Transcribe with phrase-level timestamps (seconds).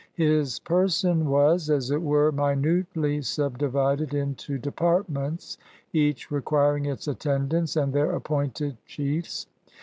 [0.15, 5.59] His per son was, as it were, minutely subdivided into depart ments,
[5.93, 9.45] each requiring its attendants and their appointed chiefs.